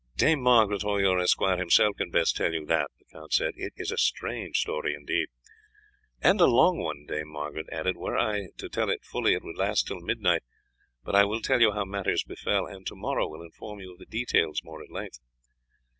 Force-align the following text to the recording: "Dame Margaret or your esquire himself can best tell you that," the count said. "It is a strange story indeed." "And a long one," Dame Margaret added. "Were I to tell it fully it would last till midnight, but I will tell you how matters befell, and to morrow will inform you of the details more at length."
"Dame 0.15 0.41
Margaret 0.41 0.83
or 0.83 0.99
your 0.99 1.19
esquire 1.19 1.57
himself 1.57 1.97
can 1.97 2.09
best 2.09 2.35
tell 2.35 2.51
you 2.51 2.65
that," 2.65 2.89
the 2.97 3.05
count 3.13 3.33
said. 3.33 3.53
"It 3.55 3.73
is 3.77 3.91
a 3.91 3.99
strange 3.99 4.57
story 4.57 4.95
indeed." 4.95 5.27
"And 6.23 6.41
a 6.41 6.47
long 6.47 6.79
one," 6.79 7.05
Dame 7.07 7.27
Margaret 7.27 7.67
added. 7.71 7.95
"Were 7.97 8.17
I 8.17 8.47
to 8.57 8.67
tell 8.67 8.89
it 8.89 9.03
fully 9.05 9.35
it 9.35 9.43
would 9.43 9.57
last 9.59 9.85
till 9.85 9.99
midnight, 9.99 10.41
but 11.03 11.13
I 11.13 11.25
will 11.25 11.39
tell 11.39 11.61
you 11.61 11.73
how 11.73 11.85
matters 11.85 12.23
befell, 12.23 12.65
and 12.65 12.83
to 12.87 12.95
morrow 12.95 13.27
will 13.27 13.43
inform 13.43 13.79
you 13.79 13.91
of 13.93 13.99
the 13.99 14.07
details 14.07 14.61
more 14.63 14.81
at 14.81 14.89
length." 14.89 15.19